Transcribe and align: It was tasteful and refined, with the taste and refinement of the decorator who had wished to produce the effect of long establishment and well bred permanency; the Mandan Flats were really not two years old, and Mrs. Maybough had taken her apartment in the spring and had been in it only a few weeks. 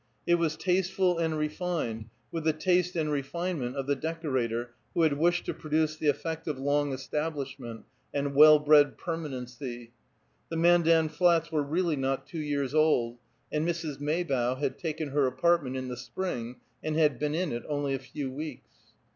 It 0.25 0.33
was 0.39 0.57
tasteful 0.57 1.19
and 1.19 1.37
refined, 1.37 2.09
with 2.31 2.43
the 2.45 2.53
taste 2.53 2.95
and 2.95 3.11
refinement 3.11 3.75
of 3.75 3.85
the 3.85 3.95
decorator 3.95 4.73
who 4.95 5.03
had 5.03 5.13
wished 5.13 5.45
to 5.45 5.53
produce 5.53 5.95
the 5.95 6.07
effect 6.07 6.47
of 6.47 6.57
long 6.57 6.91
establishment 6.91 7.85
and 8.11 8.33
well 8.33 8.57
bred 8.57 8.97
permanency; 8.97 9.91
the 10.49 10.57
Mandan 10.57 11.07
Flats 11.09 11.51
were 11.51 11.61
really 11.61 11.97
not 11.97 12.25
two 12.25 12.39
years 12.41 12.73
old, 12.73 13.19
and 13.51 13.63
Mrs. 13.63 13.99
Maybough 13.99 14.55
had 14.55 14.79
taken 14.79 15.09
her 15.09 15.27
apartment 15.27 15.77
in 15.77 15.87
the 15.87 15.95
spring 15.97 16.61
and 16.83 16.95
had 16.95 17.19
been 17.19 17.35
in 17.35 17.51
it 17.51 17.61
only 17.69 17.93
a 17.93 17.99
few 17.99 18.31
weeks. 18.31 18.71